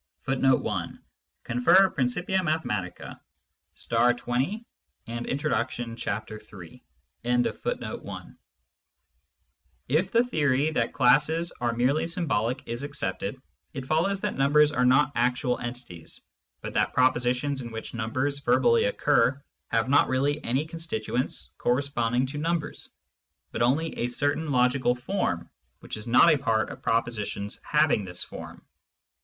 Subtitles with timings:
[0.27, 0.99] ^^
[1.45, 1.93] Cf.
[1.93, 3.13] Principia Mathematical§
[4.17, 4.65] 20,
[5.05, 6.41] and Introduction, chapter iii.
[6.41, 6.81] Digitized by Google 2o8
[7.21, 8.37] SCIENTIFIC METHOD IN PHILOSOPHY
[9.89, 13.39] If the theory that classes are merely symbolic is accepted,
[13.75, 16.21] it follows that numbers are not actual entities,
[16.61, 22.39] but that propositions in which numbers verbally occur have not really any constituents corresponding to
[22.39, 22.89] numbers,
[23.51, 25.47] but only a certain logical form
[25.81, 28.65] which is not a part of pro positions having this form.